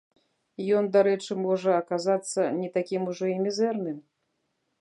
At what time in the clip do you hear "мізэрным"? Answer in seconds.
3.47-3.97